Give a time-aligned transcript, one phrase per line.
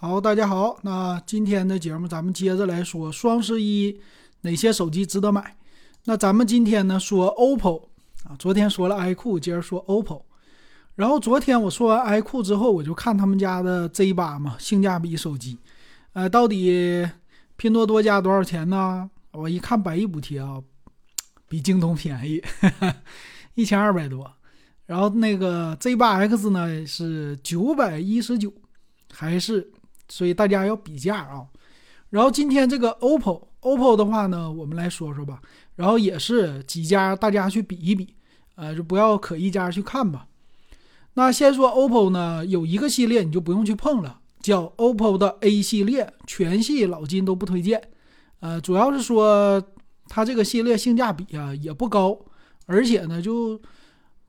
[0.00, 4.00] 好，大家好，那今天的节目咱们接着来说双十一
[4.42, 5.56] 哪些手机值得买。
[6.04, 7.82] 那咱们今天呢说 OPPO
[8.22, 10.22] 啊，昨天说了 iQOO，接着说 OPPO。
[10.94, 15.58] 然后昨天我说完 iQOO 之后，我就看他们家的 Z8 嘛，性价比手机，
[16.12, 17.04] 呃，到底
[17.56, 19.10] 拼多多加多少钱呢？
[19.32, 20.62] 我一看百亿补贴啊，
[21.48, 22.40] 比京东便宜，
[23.56, 24.32] 一千二百多。
[24.86, 28.52] 然后那个 Z8X 呢是九百一十九，
[29.12, 29.72] 还是？
[30.08, 31.46] 所以大家要比价啊，
[32.10, 35.40] 然后今天这个 OPPO，OPPO 的话呢，我们来说说吧。
[35.76, 38.14] 然后也是几家，大家去比一比，
[38.56, 40.26] 呃，就不要可一家去看吧。
[41.14, 47.80] 那先说 OPPO 呢，有一个系列你就不用去碰了，叫 OPPO 的 A 系列，全系老金都不推荐。
[48.40, 49.62] 呃，主要是说
[50.08, 52.18] 它这个系列性价比啊也不高，
[52.66, 53.60] 而且呢就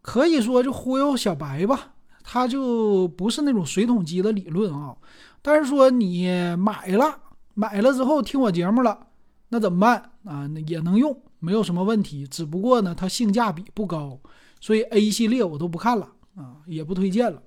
[0.01, 4.95] 可以说就忽悠小白吧，它就不是那种水桶机的理论啊。
[5.41, 7.17] 但是说你买了，
[7.53, 9.07] 买了之后听我节目了，
[9.49, 10.49] 那怎么办啊？
[10.67, 12.27] 也能用，没有什么问题。
[12.27, 14.19] 只不过呢，它性价比不高，
[14.59, 17.41] 所以 A 系列我都不看了啊，也不推荐了。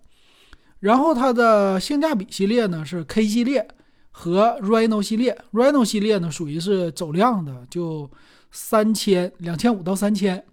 [0.81, 3.69] 然后它的性价比系列呢是 K 系列
[4.11, 8.11] 和 Reno 系列，Reno 系列呢属于是走量的，就
[8.51, 10.45] 三千两千五到三千。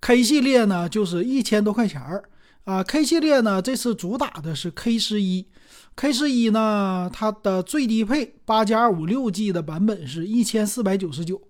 [0.00, 2.28] K 系列呢就是一千多块钱儿
[2.64, 2.82] 啊。
[2.82, 5.46] K 系列呢这次主打的是 K 十一。
[5.94, 11.40] K 十一呢，它的最低配八加二五六 G 的版本是一千四百九十九，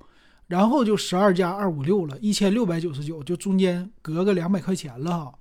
[0.48, 5.32] 然后就十二加二五六了，一千六百九十九，就中间隔个两百块钱了哈。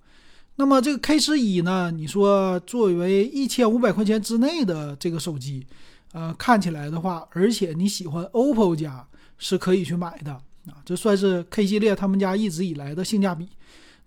[0.56, 5.66] 那么这个 K 十一呢，你说作为一千五百块钱之内的这个手机，
[6.14, 9.06] 呃，看起来的话，而且你喜欢 OPPO 家
[9.40, 10.32] 是可以去买的
[10.68, 13.50] 啊，这算是 K 系列他们家一直以来的性价比。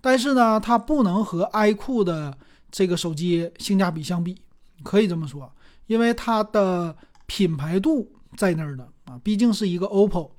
[0.01, 2.39] 但是呢，它不能和 iQOO 的
[2.71, 4.37] 这个手机性价比相比。
[4.85, 5.51] 可以这么说，
[5.89, 6.95] 因为它的
[7.27, 10.31] 品牌度在那儿呢啊，毕竟是一个 OPPO。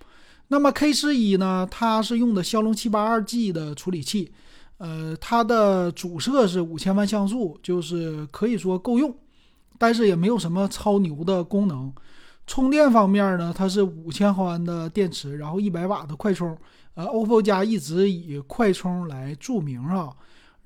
[0.47, 4.31] 那么 K 十一呢，它是用的骁龙七八二 G 的处理器，
[4.77, 9.13] 呃，它的主摄是五千万像素，就是可以说够用，
[9.79, 11.91] 但是也没有什么超牛的功能。
[12.45, 16.55] 充电方面呢，它是五千毫安的电池，然后一百瓦的快充。
[16.93, 20.13] 呃，OPPO 家一直以快充来著名啊。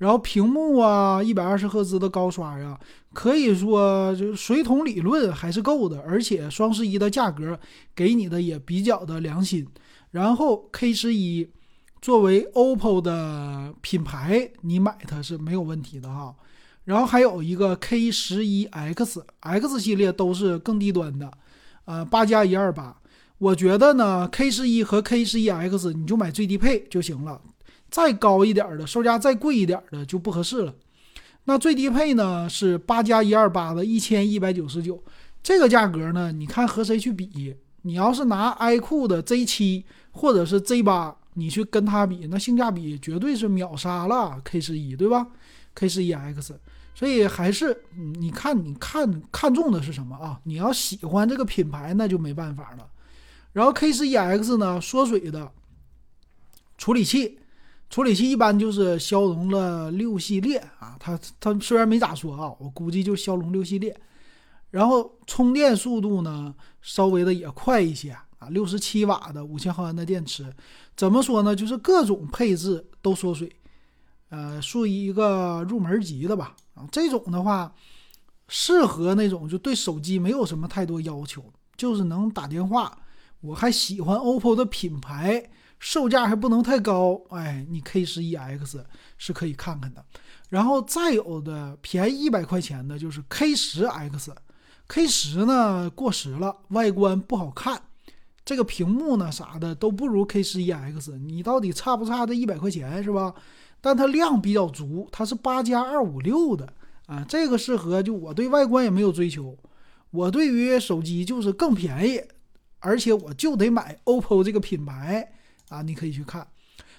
[0.00, 2.78] 然后屏幕啊，一百二十赫兹的高刷呀，
[3.12, 6.00] 可以说就水桶理论还是够的。
[6.00, 7.60] 而且双十一的价格
[7.94, 9.68] 给你的也比较的良心。
[10.12, 11.46] 然后 K 十一
[12.00, 16.34] 作为 OPPO 的品牌，你买它是没有问题的哈。
[16.84, 21.30] 然后还有一个 K 十一 X，X 系列都是更低端的，
[21.84, 22.96] 呃，八加一二八。
[23.36, 27.38] 我觉得呢，K 十一和 K 十一 X 你就买最低配就行了。
[27.90, 30.74] 再高一点的，售价再贵一点的就不合适了。
[31.44, 35.02] 那最低配呢是八加一二八的一千一百九十九，
[35.42, 37.56] 这个价格呢，你看和谁去比？
[37.82, 45.26] 你要是拿 iQOO 的 Z 七或者是 Z 八，你去跟它比，那性价比绝对是秒杀了 K 十一，对吧
[45.74, 46.54] ？K 十一 X，
[46.94, 50.38] 所以还是你看你看看中的是什么啊？
[50.44, 52.86] 你要喜欢这个品牌，那就没办法了。
[53.54, 55.50] 然后 K 十一 X 呢，缩水的
[56.78, 57.38] 处理器。
[57.90, 63.94] 处理器一般就是骁龙的六系列啊，它它虽然没咋说啊，我估计就骁龙六系列。
[64.70, 70.54] 然后充电速度呢，稍微的也快一些啊，六十七瓦的五千毫安的电池。
[70.96, 71.56] 怎么说呢？
[71.56, 73.50] 就是各种配置都缩水，
[74.28, 76.54] 呃，属于一个入门级的吧。
[76.74, 77.74] 啊，这种的话，
[78.46, 81.44] 适合那种就对手机没有什么太多要求，
[81.76, 82.96] 就是能打电话。
[83.40, 85.50] 我还喜欢 OPPO 的品牌。
[85.80, 88.84] 售价还不能太高，哎，你 K 十一 X
[89.16, 90.04] 是可以看看的。
[90.50, 97.80] 然后再有的便宜一百块钱的，就是 K 十 X，K 十呢过时了，外观不好看，
[98.44, 101.16] 这个屏幕呢啥的都不如 K 十一 X。
[101.16, 103.34] 你到底差不差这一百块钱是吧？
[103.80, 106.70] 但它量比较足，它是八加二五六的
[107.06, 109.56] 啊，这个适合就我对外观也没有追求，
[110.10, 112.20] 我对于手机就是更便宜，
[112.80, 115.32] 而且我就得买 OPPO 这个品牌。
[115.70, 116.46] 啊，你可以去看，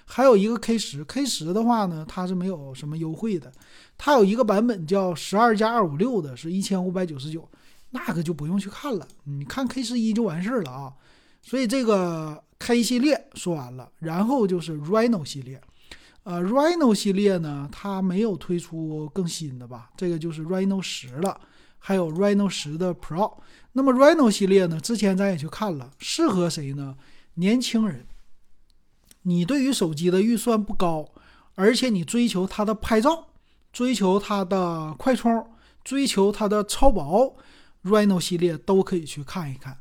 [0.04, 3.52] 还有一个 K 十，K 十的话呢，它是没有什么优惠的，
[3.96, 7.48] 它有一个版本叫十二加二五六的，是一千五百九十九，
[7.90, 10.92] 那个就不用去看了，你看 K 十一就完事儿了啊。
[11.42, 15.60] 所以这个 K 系列说完了，然后就是 Reno 系列，
[16.22, 19.90] 呃，Reno 系列呢，它没有推出更新的吧？
[19.96, 21.38] 这个就是 Reno 十了，
[21.78, 23.34] 还有 Reno 十的 Pro。
[23.72, 26.96] 那么 Reno 系列呢，之前咱也去看了，适合谁呢？
[27.34, 28.06] 年轻人。
[29.22, 31.08] 你对于手机的预算不高，
[31.54, 33.28] 而且你追求它的拍照，
[33.72, 35.46] 追求它的快充，
[35.84, 37.36] 追求它的超薄
[37.84, 39.78] Reno 系列都可以去看一看。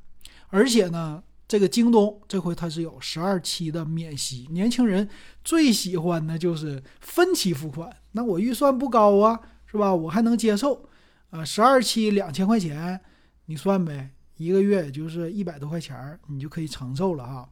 [0.50, 5.10] 而且呢，这个京东这回它是有十二期的免息，年轻人
[5.44, 7.90] 最喜欢的就是分期付款。
[8.12, 9.94] 那我预算不高啊，是吧？
[9.94, 10.88] 我还能接受。
[11.30, 13.00] 啊，十二期两千块钱，
[13.46, 17.50] 你算呗，一个月也就是一百多块钱，你就可以承受了哈。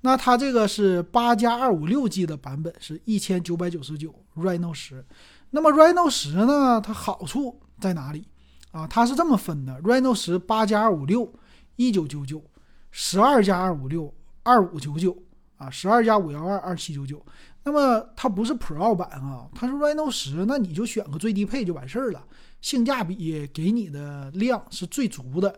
[0.00, 5.04] 那它这个是八加二五六 G 的版本，是一千九百九十九 Reno 十。
[5.50, 8.26] 那么 Reno 十呢，它好处在哪里
[8.72, 8.86] 啊？
[8.86, 11.32] 它是这么分的：Reno 十八加二五六。
[11.78, 12.42] 一九九九，
[12.90, 14.10] 十二加二五六
[14.42, 15.14] 二五九九
[15.58, 17.22] 啊，十二加五幺二二七九九。
[17.64, 22.24] 那么它不是 Pro 版啊，它是 Reno 十，那你就选个最低配就完事儿了，
[22.62, 25.54] 性价比给你的量是最足的。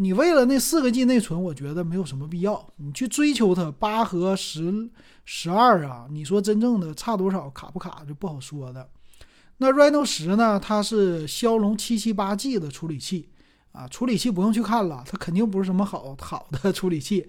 [0.00, 4.90] 你为了那四个 G 内存，我觉得没有什么必要，你去追求它八和十
[5.24, 8.88] 十二啊，你说真正的差多少卡不卡就不好说的。
[9.58, 13.28] 那 Reno 十呢，它是骁龙七七八 G 的处理器。
[13.70, 17.28] 啊，处理器不用去看了，它肯定不是什么好好的处理器，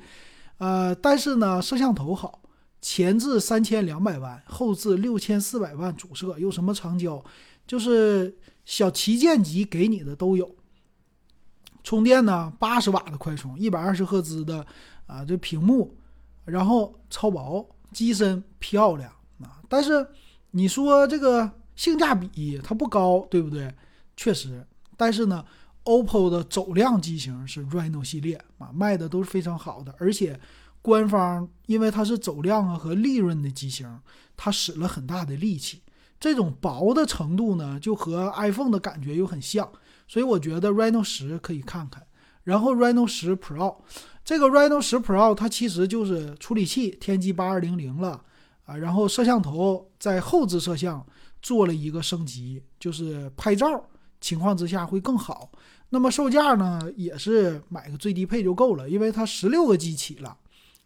[0.58, 2.42] 呃，但是呢，摄像头好，
[2.82, 7.24] 前置三千两百万，后置六千四百万主摄，有什么长焦，
[7.68, 8.36] 就是
[8.66, 10.56] 小旗舰级给你的都有。
[11.84, 14.66] 充电呢，八十瓦的快充，一百二十赫兹的
[15.08, 15.96] 啊，这屏幕，
[16.46, 19.12] 然后超薄，机身漂亮
[19.42, 19.62] 啊。
[19.68, 20.08] 但是
[20.52, 23.74] 你说这个性价比它不高，对不对？
[24.16, 24.66] 确实，
[24.98, 25.46] 但是呢。
[25.86, 30.40] OPPO 的走量机型是 Reno 系列啊，卖的都是非常好的，而且
[30.84, 34.00] 官方因为它是走量啊和利润的机型，
[34.38, 35.82] 它使了很大的力气。
[36.20, 39.68] 这种薄的程度呢，就和 iPhone 的感觉又很像，
[40.10, 42.06] 所以我觉得 Reno 十可以看看。
[42.44, 43.78] 然后 Reno 十 Pro，
[44.26, 48.22] 这个 Reno 十 Pro 它其实就是处理器天玑八二零零了
[48.66, 51.06] 啊，然后摄像头在后置摄像
[51.42, 53.86] 做了一个升级，就是拍照。
[54.22, 55.50] 情况之下会更好。
[55.92, 60.36] 那么售价呢，也是买个最低配就够了，因为它十六个 G 起了，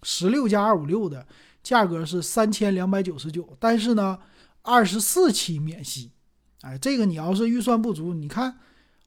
[0.03, 1.25] 十六加二五六的
[1.63, 3.57] 价格是三千两百九十九。
[3.59, 4.19] 但是呢，
[4.61, 6.11] 二十四期免息。
[6.61, 8.59] 哎，这个你要是预算不足，你看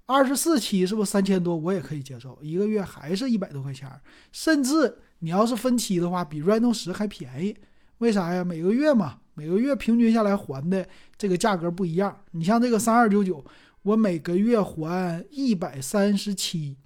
[0.06, 1.56] 二十四期是不是三千多？
[1.56, 3.90] 我也可以接受，一个月还是一百多块钱。
[4.32, 7.56] 甚至你要是分期的话，比 Reno 十还便宜。
[7.98, 8.44] 为啥呀？
[8.44, 10.86] 每个月嘛，每个月平均下来还的
[11.18, 12.16] 这个价格不一样。
[12.30, 13.44] 你像这个三二九九。
[13.82, 16.76] 我每个月还一百三十七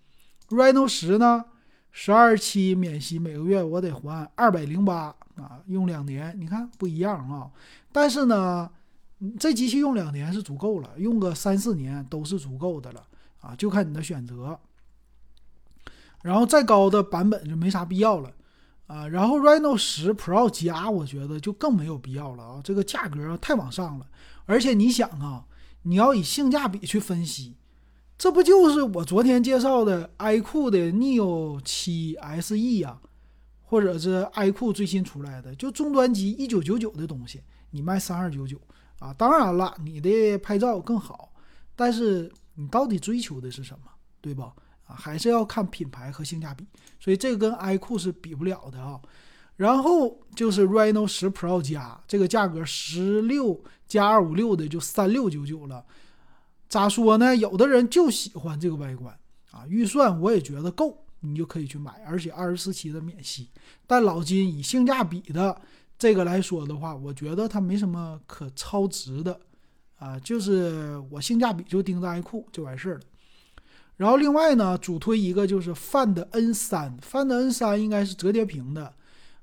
[0.51, 1.47] ，Reno 十呢，
[1.91, 5.07] 十二期免息，每个月我得还二百零八
[5.37, 7.51] 啊，用两年，你看不一样啊。
[7.91, 8.71] 但是呢，
[9.39, 13.03] 这机器用两年是足够了，用个三四年都是足够的了
[13.41, 14.59] 啊，就看你的选择。
[16.23, 18.33] 然后再高的版本就没啥必要了
[18.87, 19.09] 啊。
[19.09, 24.07] 然后 Reno 十 Pro 加，我觉得就更没有必要了啊，这个价格太往上了，
[24.47, 25.47] 而且你想啊。
[25.85, 27.57] 你要以性价比去分析，
[28.19, 33.01] 这不就是我昨天介绍的 iQOO 的 Neo 七 SE 呀，
[33.63, 37.41] 或者是 iQOO 最新出来的，就终端机一九九九的东西，
[37.71, 38.61] 你卖三二九九
[38.99, 39.15] 啊？
[39.15, 41.33] 当然了，你的拍照更好，
[41.75, 42.31] 但是
[42.61, 43.91] 你到底追求的是什么，
[44.21, 44.53] 对吧？
[44.87, 46.67] 啊，还是要看品牌和性价比，
[46.99, 49.01] 所以这个跟 iQOO 是比不了的啊。
[49.57, 55.85] 然后就是 Reno 十 Pro 加，这个价格十六加二五六的就三六九九了。
[56.69, 57.37] 咋说呢？
[57.37, 59.19] 有的人就喜欢这个外观
[59.51, 63.51] 啊，预算我也觉得够，你就可以去买，而且二十四期的免息。
[63.87, 65.61] 但老金以性价比的
[65.99, 69.39] 这个来说的话，我觉得它没什么可超值的
[70.01, 73.01] 啊，就是我性价比就盯着 iQOO 就完事儿了。
[73.99, 78.95] 然后另外呢，主推一个就是 Find N 三，Find N 三应该是折叠屏的。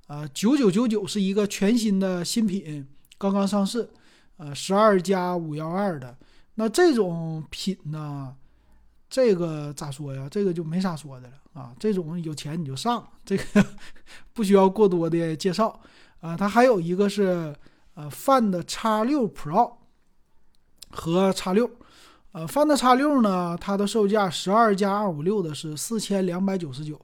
[0.08, 2.88] 呃，九九九九是一个全新的新品，
[3.20, 3.88] 刚刚上市，
[4.38, 6.18] 呃，十二加五幺二的。
[6.56, 8.34] 那这种品呢，
[9.08, 10.28] 这个咋说呀？
[10.32, 11.72] 这个就没啥说的了啊。
[11.78, 13.66] 这种有钱你就上，这个
[14.34, 15.80] 不需要过多的介绍
[16.20, 16.36] 啊。
[16.36, 17.56] 它还有一个是
[17.94, 19.74] 呃，Find X 六 Pro
[20.90, 21.70] 和 X 六，
[22.32, 27.00] 呃，Find X 六呢，它的售价十二加二五六的是四千两百九十九。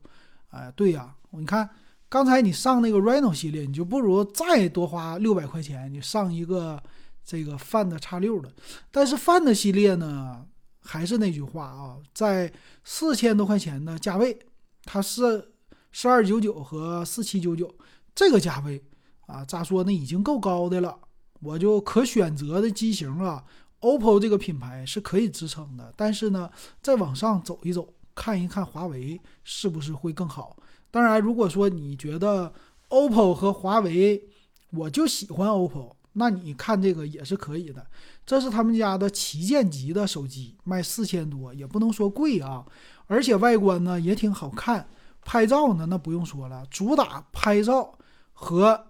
[0.49, 1.69] 哎，对呀，你看。
[2.09, 6.79] 刚才你上那个 Reno 系列，你就不如再多花六百块钱，你上一个
[7.25, 8.53] 这个 Find X 六的。
[8.91, 10.45] 但是 Find 系列呢，
[10.83, 14.37] 还是那句话啊，在四千多块钱的价位，
[14.83, 15.53] 它是
[15.91, 17.73] 十二九九和四七九九
[18.13, 18.79] 这个价位
[19.25, 20.95] 啊，咋说呢，已经够高的了。
[21.41, 23.43] 我就可选择的机型啊
[23.83, 25.93] ，OPPO 这个品牌是可以支撑的。
[25.95, 26.49] 但是呢，
[26.81, 30.55] 再往上走一走，看一看华为是不是会更好。
[30.89, 32.53] 当然，如果说你觉得
[32.89, 34.23] OPPO 和华为，
[34.71, 37.85] 我就喜欢 OPPO，那你看这个也是可以的。
[38.25, 42.65] 这是他们家的旗舰级的手机，卖四千多，也不能说贵啊，
[43.07, 44.87] 而且外观呢也挺好看，
[45.25, 47.97] 拍照呢那不用说了，主打拍照
[48.31, 48.87] 和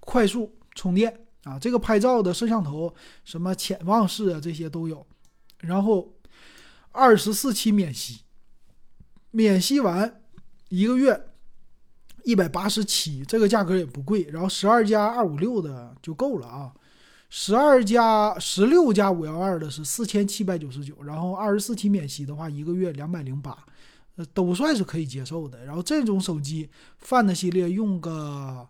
[0.00, 1.58] 快速充电啊。
[1.58, 5.06] 这个拍照的摄像头，什么潜望式啊这些都有，
[5.60, 6.12] 然后
[6.92, 8.20] 二十四期免息，
[9.30, 10.20] 免息完
[10.68, 11.28] 一个月。
[12.26, 16.72] 一百八十七，这个价格也不贵，然后十二加二五六的就够了啊，
[17.28, 23.54] 十二加十六加五幺二的是四千七百九十九，然后二十四期免息的话，一个月两百零八，
[24.16, 25.66] 呃，都算是可以接受的。
[25.66, 26.70] 然后这种手机
[27.06, 28.66] ，Find 系列用个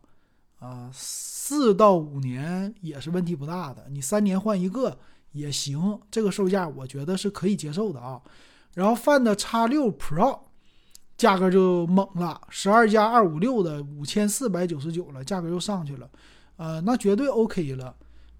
[0.65, 4.97] 啊四到五年也是问题不大的，你三年换一个
[5.33, 8.23] 也行，这个售价我觉得是可以接受的啊。
[8.73, 10.41] 然后 Find X 六 Pro。
[11.17, 16.11] 价格就猛了，十二加二五六的五千四百九十九了，价格又上去了，
[16.57, 17.95] 呃，那绝对 OK 了。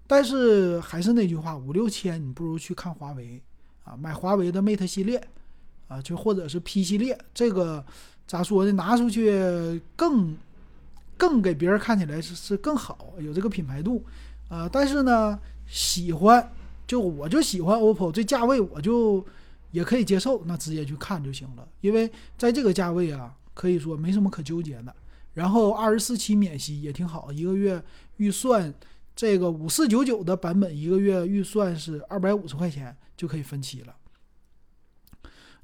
[0.05, 3.41] 但是还是那句话，五六千你不如去看华为
[3.85, 5.25] 啊，买华为的 Mate 系列
[5.87, 7.83] 啊，就或者是 P 系列，这个
[8.27, 8.73] 咋说呢？
[8.73, 10.35] 拿出去更
[11.17, 14.03] 更给别人看起来是是更好，有这个品牌度
[14.49, 14.69] 啊。
[14.71, 16.51] 但是呢，喜欢
[16.87, 19.25] 就我就喜欢 OPPO 这价位，我就。
[19.71, 24.95] 也可以接受，那直接去看就行了，因为在这个价位啊，可以说没什么可纠结的。
[25.33, 27.83] 然后二十四期免息也挺好，一个月
[28.15, 28.73] 预算
[29.13, 33.93] 这个五四九九的版本，一个月预算是二百五十块钱就可以分期了。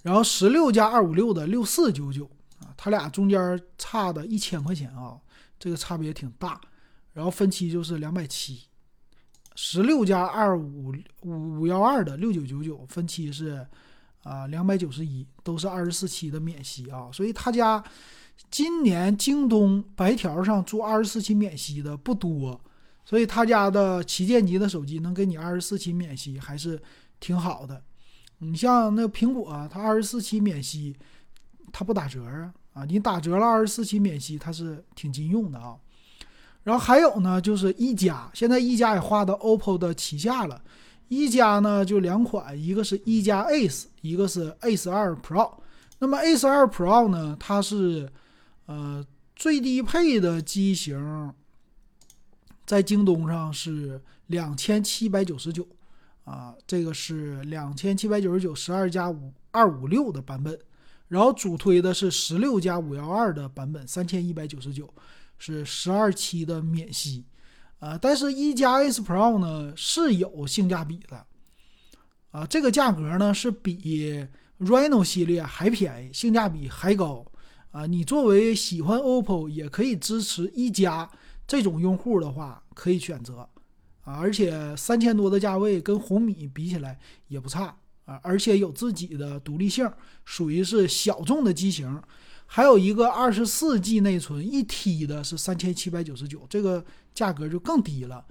[0.04, 2.30] 然后十六加二五六的六四九九
[2.60, 5.18] 啊，它俩中间差的一千块钱啊，
[5.62, 6.60] 这个差别挺大。
[7.14, 8.64] 然后分期就是两百七，
[9.56, 13.66] 十六加二五五五幺二的六九九九分期是。
[14.24, 17.84] 啊，两百九十一都是二十四期的免息啊，所以他家
[18.52, 22.62] 今年京东白条上做二十四期免息的不多，
[23.04, 26.80] 所以他家的旗舰级的手机能给你二十四期免息还是
[27.20, 27.84] 挺好的。
[28.38, 30.96] 你像那苹果，它二十四期免息，
[31.74, 35.76] 它不打折啊啊，你打折了二十四期免息，它是挺经用的啊。
[36.64, 40.62] 然后还有呢，就是一加，现在一加也划到 OPPO 的旗下了。
[41.08, 45.52] 一加呢就两款，一个是一加 Ace，一个是 Ace 二 Pro。
[46.00, 48.10] 那么 Ace 二 Pro 呢，它是
[48.68, 51.34] 呃最低配的机型，
[52.66, 55.68] 在京东上是两千七百九十九
[56.24, 60.58] 啊，这个是两千七百九十九十二加五二五六的版本，
[61.12, 64.92] 然后主推的是十六加五幺二的版本，三千一百九十九
[65.38, 67.26] 是十二期的免息。
[67.80, 71.26] 啊，但是一加 S Pro 呢是有性价比的，
[72.30, 74.24] 啊，这个价格呢是比
[74.60, 77.26] Reno 系列还便宜，性价比还高，
[77.72, 81.10] 啊，你作为喜欢 OPPO 也可以支持一加
[81.48, 83.50] 这种用户的话，可以选择，
[84.04, 87.00] 啊，而且三千多的价位跟红米比起来
[87.30, 87.76] 也不差，
[88.24, 89.90] 而且有自己的独立性，
[90.26, 92.02] 属于是小众的机型。
[92.46, 98.26] 还有一个二十四 G 内存一 T 的是三千七百九十九，这个价格就更低了。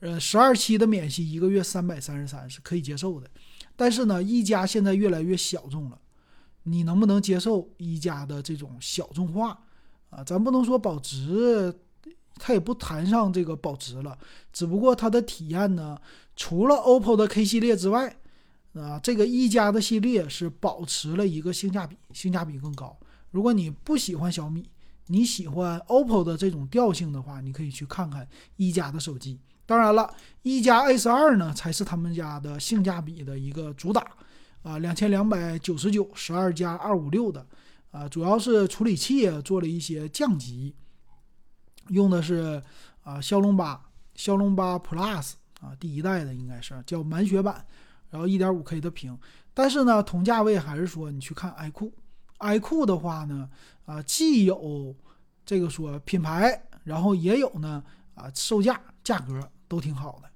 [0.00, 3.28] 呃，十二期的免息，一个月三百三十三是可以接受的。
[3.76, 5.98] 但是呢，一加现在越来越小众了，
[6.62, 9.58] 你能不能接受一加的这种小众化
[10.08, 10.24] 啊？
[10.24, 11.74] 咱不能说保值，
[12.36, 14.16] 它也不谈上这个保值了，
[14.52, 15.98] 只不过它的体验呢，
[16.34, 18.16] 除了 OPPO 的 K 系列之外，
[18.82, 22.96] 啊，这个一加的系列是保持了一个性价比，性价比更高。
[23.30, 24.68] 如果你不喜欢小米，
[25.06, 29.38] 你喜欢 OPPO 的这种调性的话，你可以去看看一加的手机。
[29.64, 34.06] 当然了，一加 S 二呢才是他们家的性价比的一个主打
[34.62, 37.44] 啊，两千两百九十九，十二加二五六的
[37.90, 40.74] 啊，主要是处理器做了一些降级，
[41.88, 42.62] 用的是
[43.02, 43.80] 啊骁龙八，
[44.14, 47.66] 骁龙八 Plus 啊，第一代的应该是叫满血版，
[48.16, 49.14] 然后一点五 K 的屏，
[49.52, 51.92] 但是呢，同价位还是说你去看 iQOO。
[52.38, 53.46] iQOO 的话呢，
[53.84, 54.96] 啊，既有
[55.44, 60.30] 这个说品牌，然后也有呢，啊，售价价格都挺好的。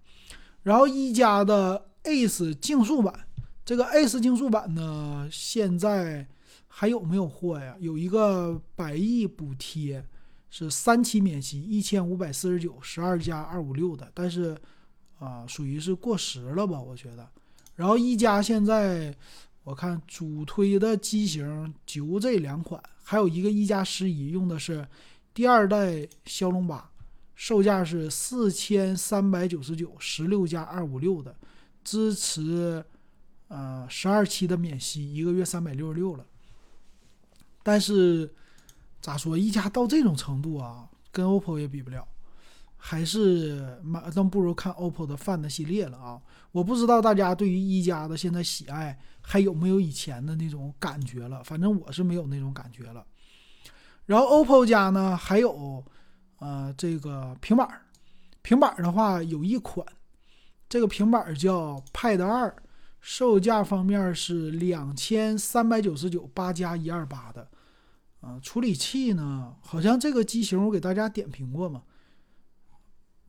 [0.63, 3.19] 然后一加的 Ace 竞速版，
[3.65, 6.29] 这个 Ace 竞速版呢，现在
[6.69, 7.75] 还有没有货呀？
[7.81, 10.07] 有一个百亿补贴，
[10.51, 14.55] 是三期免息，一千五百四十九，十二加二五六的，但是
[15.19, 16.79] 啊，属于是过时了吧？
[16.79, 17.27] 我觉得。
[17.81, 19.17] 然后一加现在。
[19.63, 24.89] 我看主推的机型就这两款，还有一个一加十一用的是
[25.35, 26.91] 第二代骁龙八，
[27.35, 31.37] 售价是四千三百九十九，十六加二五六的，
[31.85, 32.83] 支持
[33.49, 36.27] 呃十二期的免息，一个月三百六十六了。
[37.63, 38.35] 但是
[39.03, 42.09] 咋说，一加到这种程度啊，跟 OPPO 也比不了，
[42.83, 46.19] 还是买，那不如看 OPPO 的 Find 系列了啊！
[46.51, 53.05] 我不知道大家对于一加的现在喜爱还有没有以前的那种感觉了，反正我是没有那种感觉了。
[54.07, 55.85] 然后 OPPO 家呢还有，
[56.39, 57.69] 呃，这个平板，
[58.41, 59.87] 平板的话有一款，
[60.67, 62.57] 这个平板叫 Pad 二，
[62.99, 67.47] 售价方面是两千三百九十九，八加一二八的，
[68.21, 71.83] 啊，处理器呢，好像这个机型我给大家点评过嘛。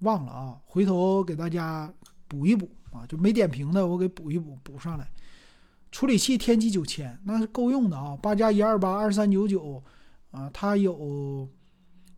[0.01, 1.91] 忘了啊，回头给大家
[2.27, 5.07] 补一补啊，就没点评的我给补一补，补上来。
[5.91, 9.83] 处理器天玑九千那是够用的啊，八加一二八二三九九
[10.31, 11.47] 啊，它有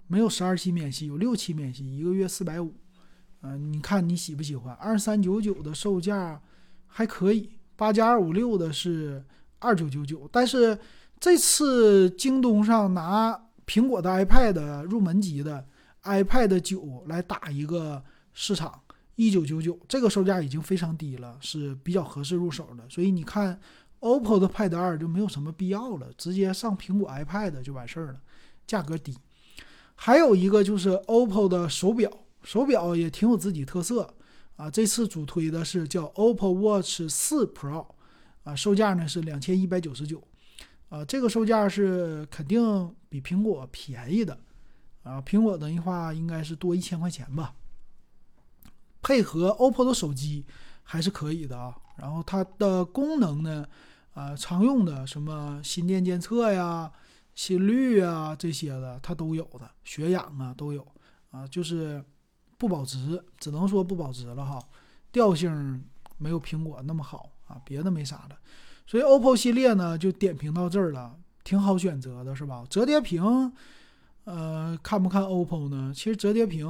[0.08, 1.08] 没有十二期免息？
[1.08, 2.74] 有六期免息，一个月四百五。
[3.42, 4.74] 嗯，你看你喜不喜欢？
[4.76, 6.42] 二三九九的售价
[6.88, 9.24] 还可以，八加二五六的是
[9.60, 10.30] 二九九九。
[10.32, 10.78] 但是
[11.20, 15.66] 这次京东上拿苹果的 iPad 入门级的。
[16.04, 18.82] iPad 九来打一个市场，
[19.16, 22.84] 一九九九，这个售价已经非常低了，是比较合适入手的。
[22.90, 23.60] 所以你看
[24.00, 28.22] ，OPPO 的 Pad 二就没有什么必要了，直接上苹果 iPad 就完事儿了，
[28.68, 29.18] 价格低。
[29.96, 32.12] 还有一个就是 OPPO 的手表，
[32.44, 34.14] 手表也挺有自己特色
[34.58, 34.70] 啊。
[34.70, 37.86] 这次主推的是叫 OPPO Watch 四 Pro，
[38.44, 40.22] 啊，售价呢是两千一百九十九，
[40.90, 44.38] 啊，这个售价是肯定比苹果便宜的。
[45.04, 47.54] 啊，苹果的话应该是多一千块钱吧，
[49.02, 50.46] 配合 OPPO 的手机
[50.82, 51.76] 还是可以的啊。
[51.98, 53.68] 然后它的功能呢，
[54.14, 56.92] 啊，常用的什么心电监测呀、
[57.36, 60.88] 心率啊这些的，它都有的，血氧啊都有
[61.32, 61.46] 啊。
[61.48, 62.04] 就是
[62.58, 64.60] 不保值，只能说不保值了哈，
[65.12, 65.84] 调性
[66.18, 68.38] 没有苹果那么好啊，别的没啥的。
[68.88, 72.64] 所以 OPPO 系列呢就点评到这儿了，挺好选择的是吧？
[72.70, 73.54] 折叠屏。
[74.26, 75.92] 呃，看不看 OPPO 呢？
[75.96, 76.68] 其实折叠屏，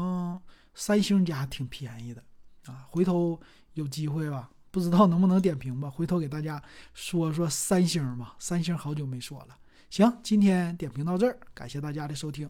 [0.73, 2.23] 三星家挺便宜的
[2.65, 2.85] 啊。
[2.89, 3.39] 回头
[3.73, 5.89] 有机会吧，不知道能不能点评吧。
[5.89, 6.61] 回头给大家
[6.93, 9.57] 说说三星吧，三星好久没说了。
[9.89, 12.49] 行，今天点评到这儿，感谢大家的收听。